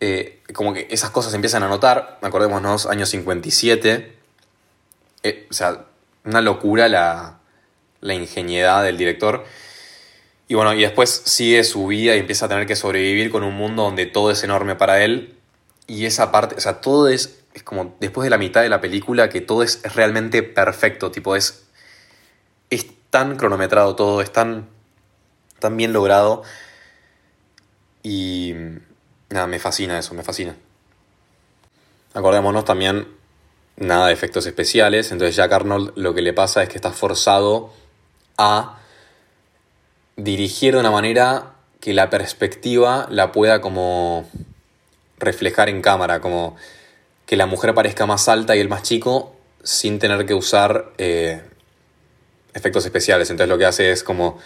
Eh, 0.00 0.42
como 0.52 0.74
que 0.74 0.86
esas 0.90 1.10
cosas 1.10 1.32
empiezan 1.34 1.62
a 1.62 1.68
notar. 1.68 2.18
Acordémonos, 2.22 2.86
año 2.86 3.06
57. 3.06 4.15
Eh, 5.28 5.46
o 5.50 5.54
sea, 5.54 5.86
una 6.24 6.40
locura 6.40 6.88
la, 6.88 7.38
la 8.00 8.14
ingeniedad 8.14 8.82
del 8.84 8.96
director. 8.96 9.44
Y 10.48 10.54
bueno, 10.54 10.74
y 10.74 10.82
después 10.82 11.22
sigue 11.24 11.64
su 11.64 11.86
vida 11.86 12.14
y 12.14 12.20
empieza 12.20 12.46
a 12.46 12.48
tener 12.48 12.66
que 12.66 12.76
sobrevivir 12.76 13.30
con 13.30 13.42
un 13.42 13.54
mundo 13.54 13.82
donde 13.82 14.06
todo 14.06 14.30
es 14.30 14.42
enorme 14.44 14.76
para 14.76 15.02
él. 15.02 15.34
Y 15.86 16.06
esa 16.06 16.30
parte, 16.32 16.54
o 16.56 16.60
sea, 16.60 16.80
todo 16.80 17.08
es 17.08 17.46
es 17.56 17.62
como 17.62 17.96
después 18.00 18.24
de 18.24 18.30
la 18.30 18.36
mitad 18.36 18.60
de 18.60 18.68
la 18.68 18.82
película 18.82 19.30
que 19.30 19.40
todo 19.40 19.62
es 19.62 19.80
realmente 19.94 20.42
perfecto, 20.42 21.10
tipo 21.10 21.36
es, 21.36 21.64
es 22.68 22.86
tan 23.08 23.36
cronometrado 23.36 23.96
todo, 23.96 24.20
es 24.20 24.30
tan, 24.30 24.68
tan 25.58 25.74
bien 25.74 25.94
logrado 25.94 26.42
y 28.02 28.52
nada, 29.30 29.46
me 29.46 29.58
fascina 29.58 29.98
eso, 29.98 30.12
me 30.12 30.22
fascina. 30.22 30.54
acordémonos 32.12 32.66
también, 32.66 33.08
nada 33.76 34.08
de 34.08 34.12
efectos 34.12 34.46
especiales, 34.46 35.12
entonces 35.12 35.36
Jack 35.36 35.52
Arnold 35.52 35.92
lo 35.96 36.14
que 36.14 36.22
le 36.22 36.32
pasa 36.32 36.62
es 36.62 36.68
que 36.68 36.76
está 36.76 36.92
forzado 36.92 37.72
a 38.38 38.78
dirigir 40.16 40.74
de 40.74 40.80
una 40.80 40.90
manera 40.90 41.54
que 41.80 41.92
la 41.92 42.10
perspectiva 42.10 43.06
la 43.10 43.32
pueda 43.32 43.60
como 43.60 44.28
reflejar 45.18 45.68
en 45.68 45.82
cámara, 45.82 46.20
como 46.20 46.56
que 47.26 47.36
la 47.36 47.46
mujer 47.46 47.74
parezca 47.74 48.06
más 48.06 48.28
alta 48.28 48.56
y 48.56 48.60
el 48.60 48.68
más 48.68 48.82
chico 48.82 49.34
sin 49.62 49.98
tener 49.98 50.26
que 50.26 50.34
usar 50.34 50.92
eh, 50.98 51.42
efectos 52.54 52.84
especiales. 52.84 53.30
Entonces 53.30 53.48
lo 53.48 53.58
que 53.58 53.66
hace 53.66 53.90
es 53.90 54.02
como 54.02 54.38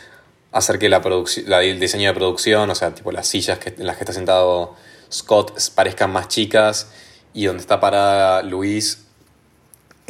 hacer 0.53 0.79
que 0.79 0.89
la, 0.89 1.01
la 1.47 1.63
el 1.63 1.79
diseño 1.79 2.09
de 2.09 2.15
producción, 2.15 2.69
o 2.71 2.75
sea, 2.75 2.95
tipo 2.95 3.13
las 3.13 3.29
sillas 3.29 3.59
que, 3.59 3.71
en 3.71 3.87
las 3.87 3.97
que 3.97 4.05
está 4.05 4.13
sentado 4.13 4.75
Scott 5.13 5.59
parezcan 5.75 6.13
más 6.13 6.29
chicas 6.29 6.91
y 7.33 7.45
donde 7.45 7.61
está 7.61 7.79
parada 7.81 8.43
Luis 8.43 9.07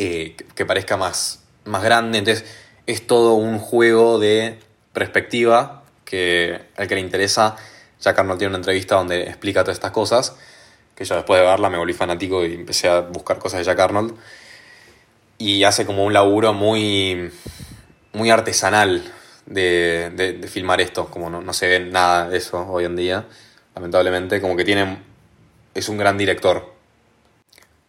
eh, 0.02 0.35
que 0.54 0.64
parezca 0.64 0.97
más, 0.97 1.42
más 1.66 1.83
grande. 1.83 2.16
Entonces 2.16 2.47
es 2.87 3.07
todo 3.07 3.35
un 3.35 3.59
juego 3.59 4.19
de 4.19 4.59
perspectiva 4.95 5.85
que 6.07 6.59
al 6.78 6.88
que 6.88 6.95
le 6.95 7.02
interesa, 7.02 7.57
Jack 8.00 8.19
Arnold 8.19 8.38
tiene 8.38 8.49
una 8.49 8.57
entrevista 8.57 8.95
donde 8.95 9.25
explica 9.25 9.62
todas 9.62 9.76
estas 9.76 9.90
cosas, 9.90 10.37
que 10.95 11.04
yo 11.04 11.16
después 11.16 11.38
de 11.38 11.47
verla 11.47 11.69
me 11.69 11.76
volví 11.76 11.92
fanático 11.92 12.47
y 12.47 12.54
empecé 12.54 12.88
a 12.88 13.00
buscar 13.00 13.38
cosas 13.38 13.59
de 13.59 13.64
Jack 13.64 13.78
Arnold. 13.78 14.14
Y 15.37 15.64
hace 15.64 15.85
como 15.85 16.07
un 16.07 16.14
laburo 16.14 16.54
muy, 16.54 17.30
muy 18.14 18.30
artesanal 18.30 19.04
de, 19.45 20.09
de, 20.14 20.49
filmar 20.49 20.80
esto, 20.80 21.11
como 21.11 21.28
no, 21.28 21.42
no, 21.42 21.52
se 21.52 21.66
ve 21.69 21.80
nada 21.80 22.26
de 22.26 22.38
eso 22.38 22.66
hoy 22.71 22.87
en 22.87 22.97
día, 22.97 23.26
lamentablemente, 23.75 24.40
como 24.40 24.57
que 24.57 24.64
tiene, 24.64 25.02
es 25.75 25.90
un 25.90 25.99
gran 25.99 26.16
director. 26.16 26.73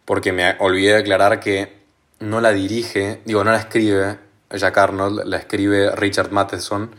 Porque 0.04 0.30
me 0.30 0.56
olvidé 0.58 0.92
de 0.92 0.98
aclarar 0.98 1.40
que 1.40 1.81
no 2.22 2.40
la 2.40 2.52
dirige, 2.52 3.20
digo, 3.24 3.42
no 3.42 3.50
la 3.50 3.58
escribe 3.58 4.16
Jack 4.50 4.78
Arnold, 4.78 5.24
la 5.24 5.38
escribe 5.38 5.94
Richard 5.96 6.30
Matheson, 6.30 6.94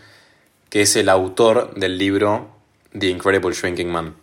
que 0.70 0.82
es 0.82 0.96
el 0.98 1.08
autor 1.08 1.74
del 1.76 1.98
libro 1.98 2.50
The 2.98 3.08
Incredible 3.08 3.54
Shrinking 3.54 3.90
Man. 3.90 4.16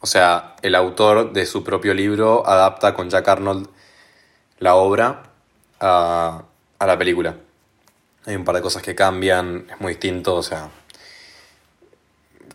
O 0.00 0.06
sea, 0.06 0.56
el 0.62 0.74
autor 0.74 1.32
de 1.32 1.46
su 1.46 1.62
propio 1.62 1.94
libro 1.94 2.46
adapta 2.46 2.92
con 2.92 3.08
Jack 3.08 3.28
Arnold 3.28 3.68
la 4.58 4.74
obra 4.74 5.22
a, 5.78 6.44
la 6.80 6.98
película. 6.98 7.36
Hay 8.26 8.34
un 8.34 8.44
par 8.44 8.56
de 8.56 8.62
cosas 8.62 8.82
que 8.82 8.96
cambian, 8.96 9.66
es 9.70 9.80
muy 9.80 9.92
distinto, 9.92 10.34
o 10.34 10.42
sea, 10.42 10.68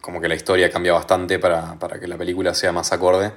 como 0.02 0.20
que 0.20 0.28
la 0.28 0.36
historia 0.36 0.70
cambia 0.70 0.92
bastante 0.92 1.40
para, 1.40 1.78
que 2.00 2.08
la 2.08 2.18
película 2.18 2.54
sea 2.54 2.74
más 2.74 2.92
acorde. 2.92 3.32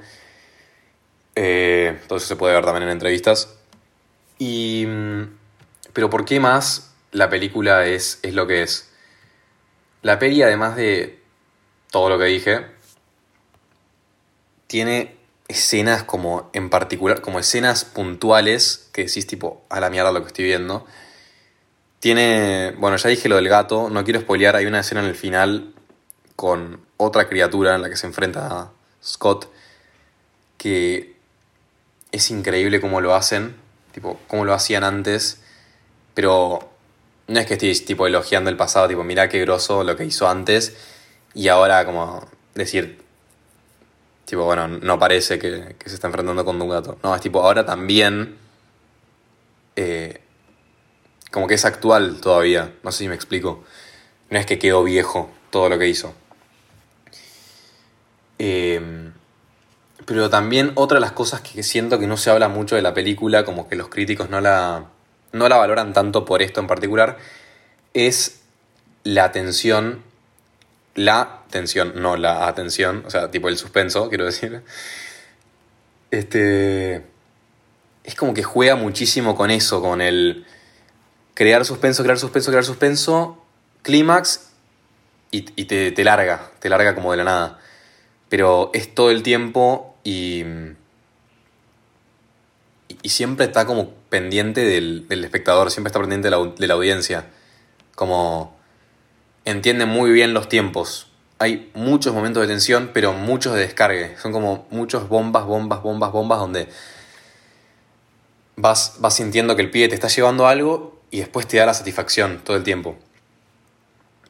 Eh, 1.36 2.00
todo 2.08 2.18
eso 2.18 2.26
se 2.26 2.36
puede 2.36 2.54
ver 2.54 2.64
también 2.64 2.84
en 2.84 2.90
entrevistas. 2.90 3.59
Y, 4.40 4.86
pero 5.92 6.08
¿por 6.08 6.24
qué 6.24 6.40
más 6.40 6.94
la 7.12 7.28
película 7.28 7.86
es, 7.86 8.18
es 8.22 8.34
lo 8.34 8.46
que 8.46 8.62
es? 8.62 8.90
La 10.00 10.18
peli, 10.18 10.42
además 10.42 10.76
de 10.76 11.20
todo 11.90 12.08
lo 12.08 12.18
que 12.18 12.24
dije, 12.24 12.66
tiene 14.66 15.14
escenas 15.48 16.04
como 16.04 16.48
en 16.54 16.70
particular, 16.70 17.20
como 17.20 17.38
escenas 17.38 17.84
puntuales 17.84 18.88
que 18.92 19.04
decís 19.04 19.26
tipo, 19.26 19.62
a 19.68 19.78
la 19.78 19.90
mierda 19.90 20.10
lo 20.10 20.22
que 20.22 20.28
estoy 20.28 20.46
viendo. 20.46 20.86
Tiene, 21.98 22.74
bueno, 22.78 22.96
ya 22.96 23.10
dije 23.10 23.28
lo 23.28 23.36
del 23.36 23.50
gato, 23.50 23.90
no 23.90 24.04
quiero 24.04 24.20
spoilear, 24.20 24.56
hay 24.56 24.64
una 24.64 24.80
escena 24.80 25.00
en 25.00 25.06
el 25.06 25.16
final 25.16 25.74
con 26.34 26.80
otra 26.96 27.28
criatura 27.28 27.74
en 27.74 27.82
la 27.82 27.90
que 27.90 27.96
se 27.96 28.06
enfrenta 28.06 28.70
Scott 29.04 29.52
que 30.56 31.14
es 32.12 32.30
increíble 32.30 32.80
cómo 32.80 33.02
lo 33.02 33.14
hacen, 33.14 33.54
tipo, 33.92 34.20
cómo 34.26 34.44
lo 34.44 34.54
hacían 34.54 34.84
antes, 34.84 35.40
pero 36.14 36.70
no 37.28 37.40
es 37.40 37.46
que 37.46 37.54
estéis 37.54 37.84
tipo 37.84 38.06
elogiando 38.06 38.50
el 38.50 38.56
pasado, 38.56 38.88
tipo, 38.88 39.04
mirá 39.04 39.28
qué 39.28 39.40
groso 39.40 39.84
lo 39.84 39.96
que 39.96 40.04
hizo 40.04 40.28
antes 40.28 40.76
y 41.34 41.48
ahora 41.48 41.84
como 41.84 42.26
decir, 42.54 43.02
tipo, 44.24 44.44
bueno, 44.44 44.68
no 44.68 44.98
parece 44.98 45.38
que, 45.38 45.76
se 45.84 45.94
está 45.94 46.08
enfrentando 46.08 46.44
con 46.44 46.60
un 46.60 46.68
gato. 46.68 46.98
No, 47.02 47.14
es 47.14 47.20
tipo, 47.20 47.40
ahora 47.40 47.64
también, 47.64 48.36
eh, 49.76 50.20
como 51.30 51.46
que 51.46 51.54
es 51.54 51.64
actual 51.64 52.20
todavía, 52.20 52.74
no 52.82 52.92
sé 52.92 52.98
si 52.98 53.08
me 53.08 53.14
explico. 53.14 53.64
No 54.30 54.38
es 54.38 54.46
que 54.46 54.58
quedó 54.58 54.84
viejo 54.84 55.30
todo 55.50 55.68
lo 55.68 55.78
que 55.78 55.88
hizo. 55.88 56.14
Eh, 58.38 58.99
pero 60.10 60.28
también 60.28 60.72
otra 60.74 60.96
de 60.96 61.02
las 61.02 61.12
cosas 61.12 61.40
que 61.40 61.62
siento 61.62 62.00
que 62.00 62.08
no 62.08 62.16
se 62.16 62.30
habla 62.30 62.48
mucho 62.48 62.74
de 62.74 62.82
la 62.82 62.92
película, 62.92 63.44
como 63.44 63.68
que 63.68 63.76
los 63.76 63.88
críticos 63.88 64.28
no 64.28 64.40
la 64.40 64.86
no 65.30 65.48
la 65.48 65.56
valoran 65.56 65.92
tanto 65.92 66.24
por 66.24 66.42
esto 66.42 66.58
en 66.58 66.66
particular, 66.66 67.16
es 67.94 68.40
la 69.04 69.30
tensión, 69.30 70.02
la 70.96 71.44
tensión, 71.50 71.92
no 71.94 72.16
la 72.16 72.48
atención, 72.48 73.04
o 73.06 73.10
sea, 73.10 73.30
tipo 73.30 73.48
el 73.48 73.56
suspenso, 73.56 74.08
quiero 74.08 74.24
decir. 74.24 74.64
Este. 76.10 77.06
Es 78.02 78.16
como 78.16 78.34
que 78.34 78.42
juega 78.42 78.74
muchísimo 78.74 79.36
con 79.36 79.52
eso, 79.52 79.80
con 79.80 80.00
el 80.00 80.44
crear 81.34 81.64
suspenso, 81.64 82.02
crear 82.02 82.18
suspenso, 82.18 82.50
crear 82.50 82.64
suspenso, 82.64 83.44
clímax 83.82 84.50
y, 85.30 85.42
te, 85.42 85.92
te 85.92 86.02
larga, 86.02 86.50
te 86.58 86.68
larga 86.68 86.96
como 86.96 87.12
de 87.12 87.18
la 87.18 87.24
nada. 87.24 87.60
Pero 88.28 88.72
es 88.74 88.92
todo 88.92 89.12
el 89.12 89.22
tiempo 89.22 89.89
y 90.04 90.44
y 93.02 93.08
siempre 93.10 93.46
está 93.46 93.66
como 93.66 93.90
pendiente 94.08 94.62
del, 94.64 95.06
espectador, 95.08 95.70
siempre 95.70 95.88
está 95.88 96.00
pendiente 96.00 96.28
de 96.30 96.66
la, 96.66 96.74
audiencia. 96.74 97.26
Como 97.94 98.56
entiende 99.44 99.86
muy 99.86 100.10
bien 100.10 100.34
los 100.34 100.48
tiempos. 100.48 101.06
Hay 101.38 101.70
muchos 101.74 102.12
momentos 102.12 102.42
de 102.42 102.48
tensión, 102.48 102.90
pero 102.92 103.12
muchos 103.12 103.54
de 103.54 103.60
descargue. 103.60 104.16
Son 104.18 104.32
como 104.32 104.66
muchos 104.70 105.08
bombas, 105.08 105.44
bombas, 105.46 105.82
bombas, 105.82 106.12
bombas, 106.12 106.38
donde 106.38 106.68
vas, 108.56 108.96
vas 108.98 109.14
sintiendo 109.14 109.56
que 109.56 109.62
el 109.62 109.70
pibe 109.70 109.88
te 109.88 109.94
está 109.94 110.08
llevando 110.08 110.46
algo 110.46 111.00
y 111.10 111.20
después 111.20 111.48
te 111.48 111.56
da 111.56 111.66
la 111.66 111.74
satisfacción 111.74 112.40
todo 112.44 112.56
el 112.56 112.64
tiempo. 112.64 112.98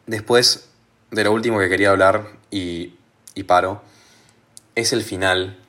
Después 0.06 0.68
de 1.10 1.24
lo 1.24 1.32
último 1.32 1.58
que 1.58 1.68
quería 1.68 1.90
hablar 1.90 2.28
y, 2.52 2.94
y 3.34 3.42
paro, 3.42 3.82
es 4.76 4.92
el 4.92 5.02
final 5.02 5.59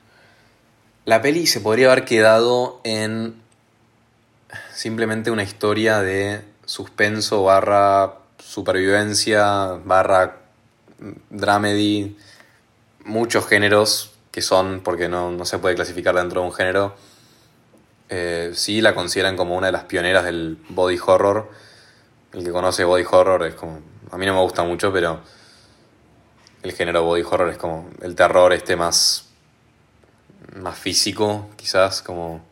la 1.04 1.20
peli 1.20 1.46
se 1.46 1.60
podría 1.60 1.90
haber 1.90 2.04
quedado 2.04 2.80
en 2.84 3.40
simplemente 4.72 5.30
una 5.30 5.42
historia 5.42 6.00
de 6.00 6.42
suspenso 6.64 7.42
barra 7.42 8.18
supervivencia 8.38 9.80
barra 9.84 10.42
dramedy, 11.30 12.16
muchos 13.04 13.46
géneros 13.46 14.12
que 14.30 14.42
son, 14.42 14.80
porque 14.82 15.08
no, 15.08 15.44
se 15.44 15.58
puede 15.58 15.74
clasificar 15.74 16.14
dentro 16.14 16.40
de 16.40 16.46
un 16.46 16.52
género, 16.52 16.94
eh, 18.08 18.52
sí 18.54 18.80
la 18.80 18.94
consideran 18.94 19.36
como 19.36 19.56
una 19.56 19.66
de 19.66 19.72
las 19.72 19.84
pioneras 19.84 20.24
del 20.24 20.58
body 20.68 20.98
horror. 21.04 21.50
El 22.32 22.44
que 22.44 22.50
conoce 22.50 22.84
body 22.84 23.04
horror 23.10 23.44
es 23.46 23.54
como, 23.54 23.80
a 24.10 24.16
mí 24.16 24.24
no 24.24 24.34
me 24.34 24.40
gusta 24.40 24.62
mucho, 24.62 24.92
pero 24.92 25.20
el 26.62 26.72
género 26.72 27.02
body 27.04 27.22
horror 27.22 27.50
es 27.50 27.58
como 27.58 27.90
el 28.00 28.14
terror 28.14 28.52
este 28.52 28.76
más 28.76 29.31
más 30.56 30.78
físico, 30.78 31.50
quizás, 31.56 32.02
como 32.02 32.44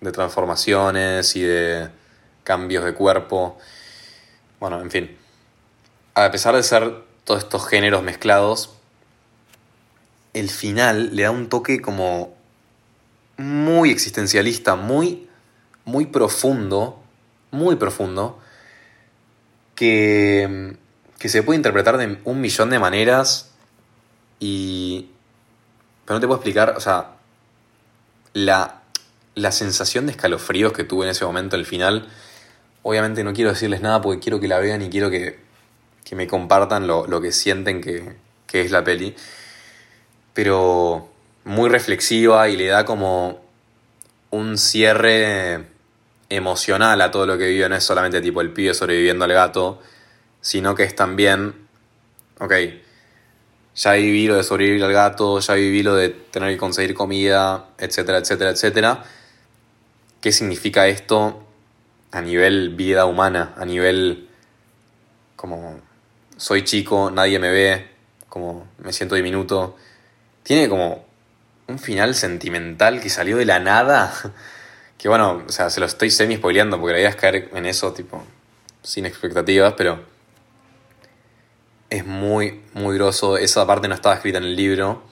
de 0.00 0.12
transformaciones 0.12 1.34
y 1.36 1.42
de 1.42 1.90
cambios 2.44 2.84
de 2.84 2.94
cuerpo. 2.94 3.58
Bueno, 4.60 4.80
en 4.80 4.90
fin. 4.90 5.16
A 6.14 6.30
pesar 6.30 6.54
de 6.56 6.62
ser 6.62 7.04
todos 7.24 7.42
estos 7.42 7.68
géneros 7.68 8.02
mezclados, 8.02 8.74
el 10.32 10.50
final 10.50 11.14
le 11.14 11.24
da 11.24 11.30
un 11.30 11.48
toque 11.48 11.80
como 11.80 12.34
muy 13.36 13.90
existencialista, 13.90 14.74
muy, 14.74 15.28
muy 15.84 16.06
profundo, 16.06 17.02
muy 17.50 17.76
profundo, 17.76 18.38
que, 19.74 20.76
que 21.18 21.28
se 21.28 21.42
puede 21.42 21.56
interpretar 21.56 21.98
de 21.98 22.18
un 22.24 22.40
millón 22.40 22.70
de 22.70 22.78
maneras 22.78 23.52
y... 24.40 25.10
Pero 26.04 26.16
no 26.16 26.20
te 26.20 26.26
puedo 26.26 26.38
explicar, 26.38 26.74
o 26.76 26.80
sea, 26.80 27.17
la, 28.44 28.82
sensación 29.50 30.06
de 30.06 30.12
escalofríos 30.12 30.72
que 30.72 30.84
tuve 30.84 31.06
en 31.06 31.10
ese 31.10 31.24
momento 31.24 31.56
al 31.56 31.64
final, 31.64 32.08
obviamente 32.82 33.24
no 33.24 33.32
quiero 33.32 33.50
decirles 33.50 33.80
nada 33.80 34.00
porque 34.00 34.20
quiero 34.20 34.40
que 34.40 34.48
la 34.48 34.58
vean 34.58 34.82
y 34.82 34.90
quiero 34.90 35.10
que, 35.10 35.38
me 36.12 36.26
compartan 36.26 36.86
lo, 36.86 37.20
que 37.20 37.32
sienten 37.32 37.80
que, 37.80 38.16
es 38.52 38.70
la 38.70 38.82
peli, 38.82 39.14
pero 40.32 41.08
muy 41.44 41.68
reflexiva 41.68 42.48
y 42.48 42.56
le 42.56 42.66
da 42.66 42.84
como 42.84 43.44
un 44.30 44.56
cierre 44.56 45.66
emocional 46.30 47.00
a 47.00 47.10
todo 47.10 47.26
lo 47.26 47.38
que 47.38 47.48
vive, 47.48 47.68
no 47.68 47.76
es 47.76 47.84
solamente 47.84 48.20
tipo 48.20 48.40
el 48.40 48.52
pibe 48.52 48.74
sobreviviendo 48.74 49.24
al 49.24 49.32
gato, 49.32 49.82
sino 50.40 50.74
que 50.74 50.84
es 50.84 50.94
también, 50.94 51.54
ok, 52.38 52.52
ya 53.78 53.92
viví 53.92 54.26
lo 54.26 54.34
de 54.34 54.42
sobrevivir 54.42 54.82
al 54.82 54.92
gato, 54.92 55.38
ya 55.38 55.54
viví 55.54 55.84
lo 55.84 55.94
de 55.94 56.08
tener 56.08 56.50
que 56.50 56.56
conseguir 56.56 56.94
comida, 56.94 57.68
etcétera, 57.78 58.18
etcétera, 58.18 58.50
etcétera. 58.50 59.04
¿Qué 60.20 60.32
significa 60.32 60.88
esto 60.88 61.44
a 62.10 62.20
nivel 62.20 62.70
vida 62.74 63.04
humana, 63.04 63.54
a 63.56 63.64
nivel 63.64 64.28
como 65.36 65.80
soy 66.36 66.64
chico, 66.64 67.12
nadie 67.12 67.38
me 67.38 67.50
ve, 67.50 67.88
como 68.28 68.66
me 68.78 68.92
siento 68.92 69.14
diminuto? 69.14 69.76
Tiene 70.42 70.68
como 70.68 71.06
un 71.68 71.78
final 71.78 72.16
sentimental 72.16 73.00
que 73.00 73.10
salió 73.10 73.36
de 73.36 73.44
la 73.44 73.60
nada. 73.60 74.12
Que 74.98 75.08
bueno, 75.08 75.44
o 75.46 75.52
sea, 75.52 75.70
se 75.70 75.78
lo 75.78 75.86
estoy 75.86 76.10
semi 76.10 76.38
spoileando 76.38 76.80
porque 76.80 76.94
la 76.94 76.98
idea 76.98 77.10
es 77.10 77.14
caer 77.14 77.50
en 77.54 77.66
eso, 77.66 77.92
tipo, 77.92 78.20
sin 78.82 79.06
expectativas, 79.06 79.74
pero 79.74 80.02
es 81.90 82.06
muy, 82.06 82.60
muy 82.74 82.96
groso. 82.96 83.36
Esa 83.36 83.66
parte 83.66 83.88
no 83.88 83.94
estaba 83.94 84.14
escrita 84.14 84.38
en 84.38 84.44
el 84.44 84.56
libro. 84.56 85.02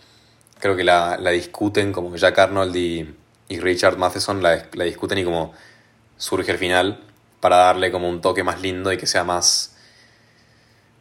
Creo 0.59 0.77
que 0.77 0.85
la, 0.85 1.17
discuten 1.31 1.93
como 1.93 2.15
Jack 2.17 2.39
Arnold 2.39 2.77
y, 2.77 3.15
Richard 3.49 3.97
Matheson 3.97 4.43
la, 4.43 4.67
la, 4.73 4.85
discuten 4.85 5.19
y 5.19 5.25
como 5.25 5.55
surge 6.17 6.51
el 6.51 6.59
final 6.59 7.01
para 7.41 7.57
darle 7.57 7.93
como 7.93 8.09
un 8.09 8.21
toque 8.21 8.43
más 8.43 8.61
lindo 8.61 8.93
y 8.93 8.97
que 8.97 9.07
sea 9.07 9.23
más, 9.23 9.77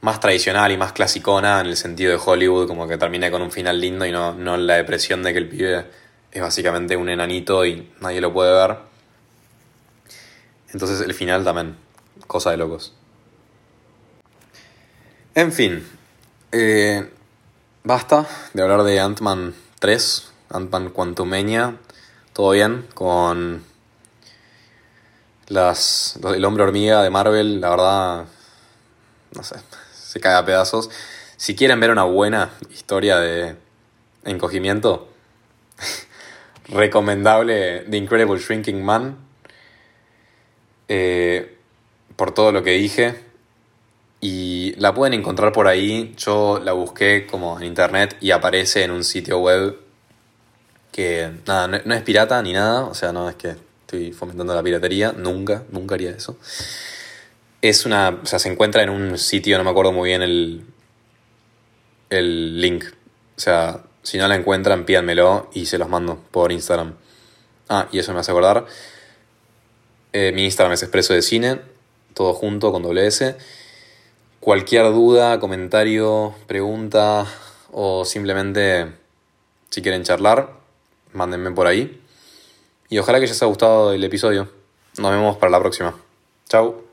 más 0.01 0.19
tradicional 0.19 0.71
y 0.71 0.77
más 0.77 0.91
clasicona 0.93 1.61
en 1.61 1.67
el 1.67 1.77
sentido 1.77 2.11
de 2.11 2.19
Hollywood, 2.23 2.67
como 2.67 2.87
que 2.87 2.97
termine 2.97 3.31
con 3.31 3.41
un 3.41 3.51
final 3.51 3.79
lindo 3.79 4.05
y 4.05 4.11
no, 4.11 4.33
no 4.33 4.57
la 4.57 4.75
depresión 4.75 5.23
de 5.23 5.33
que 5.33 5.39
el 5.39 5.49
pibe 5.49 5.85
es 6.31 6.41
básicamente 6.41 6.97
un 6.97 7.09
enanito 7.09 7.65
y 7.65 7.91
nadie 8.01 8.21
lo 8.21 8.33
puede 8.33 8.53
ver. 8.53 8.77
Entonces 10.71 11.01
el 11.01 11.13
final 11.13 11.43
también, 11.43 11.77
cosa 12.27 12.51
de 12.51 12.57
locos. 12.57 12.93
En 15.37 15.51
fin, 15.51 15.85
eh, 16.53 17.09
basta 17.83 18.25
de 18.53 18.61
hablar 18.61 18.83
de 18.83 19.01
Ant-Man 19.01 19.53
3, 19.79 20.31
Ant-Man 20.47 20.91
Quantumania, 20.91 21.75
todo 22.31 22.51
bien 22.51 22.87
con 22.93 23.61
las, 25.49 26.17
el 26.23 26.45
hombre 26.45 26.63
hormiga 26.63 27.03
de 27.03 27.09
Marvel, 27.09 27.59
la 27.59 27.69
verdad, 27.69 28.25
no 29.35 29.43
sé, 29.43 29.57
se 29.93 30.21
cae 30.21 30.35
a 30.35 30.45
pedazos. 30.45 30.89
Si 31.35 31.53
quieren 31.53 31.81
ver 31.81 31.91
una 31.91 32.05
buena 32.05 32.51
historia 32.73 33.19
de 33.19 33.57
encogimiento, 34.23 35.09
recomendable 36.69 37.81
The 37.89 37.97
Incredible 37.97 38.39
Shrinking 38.39 38.81
Man, 38.81 39.17
eh, 40.87 41.57
por 42.15 42.33
todo 42.33 42.53
lo 42.53 42.63
que 42.63 42.71
dije 42.71 43.34
y 44.27 44.73
la 44.79 44.91
pueden 44.91 45.13
encontrar 45.13 45.51
por 45.51 45.67
ahí. 45.67 46.15
Yo 46.17 46.59
la 46.63 46.71
busqué 46.71 47.27
como 47.27 47.59
en 47.59 47.65
internet 47.65 48.17
y 48.21 48.31
aparece 48.31 48.83
en 48.83 48.89
un 48.89 49.03
sitio 49.03 49.37
web 49.37 49.77
que 50.91 51.29
nada, 51.45 51.67
no, 51.67 51.93
es 51.93 52.01
pirata 52.01 52.41
ni 52.41 52.51
nada, 52.51 52.85
o 52.85 52.95
sea, 52.95 53.11
no 53.11 53.29
es 53.29 53.35
que 53.35 53.55
estoy 53.81 54.13
fomentando 54.13 54.55
la 54.55 54.63
piratería, 54.63 55.11
nunca, 55.11 55.65
nunca 55.69 55.93
haría 55.93 56.09
eso. 56.09 56.39
Es 57.61 57.85
una, 57.85 58.19
o 58.23 58.25
sea, 58.25 58.39
se 58.39 58.51
encuentra 58.51 58.81
en 58.81 58.89
un 58.89 59.19
sitio, 59.19 59.59
no 59.59 59.63
me 59.63 59.69
acuerdo 59.69 59.91
muy 59.91 60.09
bien 60.09 60.23
el, 60.23 60.65
el 62.09 62.59
link. 62.59 62.85
O 63.37 63.39
sea, 63.39 63.83
si 64.01 64.17
no 64.17 64.27
la 64.27 64.35
encuentran, 64.37 64.87
pídanmelo 64.87 65.51
y 65.53 65.67
se 65.67 65.77
los 65.77 65.87
mando 65.87 66.19
por 66.31 66.51
Instagram. 66.51 66.95
Ah, 67.69 67.89
y 67.91 67.99
eso 67.99 68.11
me 68.11 68.21
hace 68.21 68.31
acordar. 68.31 68.65
Eh, 70.13 70.31
mi 70.33 70.45
Instagram 70.45 70.73
es 70.73 70.81
Expreso 70.81 71.13
de 71.13 71.21
Cine, 71.21 71.61
todo 72.15 72.33
junto 72.33 72.71
con 72.71 72.81
doble 72.81 73.05
S. 73.05 73.37
Cualquier 74.45 74.83
duda, 74.91 75.39
comentario, 75.39 76.35
pregunta 76.45 77.25
o 77.71 78.05
simplemente 78.05 78.93
si 79.71 79.81
quieren 79.81 80.03
charlar, 80.03 80.51
mándenme 81.13 81.49
por 81.49 81.65
ahí. 81.65 81.99
Y 82.87 82.99
ojalá 82.99 83.19
que 83.19 83.25
les 83.25 83.41
haya 83.41 83.47
gustado 83.47 83.91
el 83.91 84.03
episodio. 84.03 84.47
Nos 84.99 85.09
vemos 85.09 85.37
para 85.37 85.49
la 85.49 85.59
próxima. 85.59 85.95
Chao. 86.47 86.84